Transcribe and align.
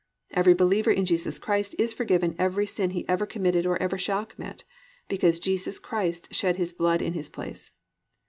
Every 0.31 0.55
believer 0.55 0.89
in 0.89 1.05
Jesus 1.05 1.37
Christ 1.37 1.75
is 1.77 1.93
forgiven 1.93 2.35
every 2.39 2.65
sin 2.65 2.89
he 2.89 3.07
ever 3.07 3.27
committed 3.27 3.67
or 3.67 3.77
ever 3.79 3.99
shall 3.99 4.25
commit, 4.25 4.63
because 5.07 5.39
Jesus 5.39 5.77
Christ 5.77 6.33
shed 6.33 6.55
His 6.55 6.73
blood 6.73 7.03
in 7.03 7.13
his 7.13 7.29
place. 7.29 7.71